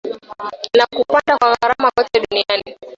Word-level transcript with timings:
na 0.77 0.85
kupanda 0.85 1.37
kwa 1.37 1.55
gharama 1.55 1.91
kote 1.97 2.19
duniani 2.29 2.75